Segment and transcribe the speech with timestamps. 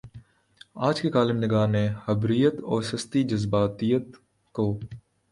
[0.87, 4.07] آج کے کالم نگار نے خبریت اورسستی جذباتیت
[4.55, 4.65] کو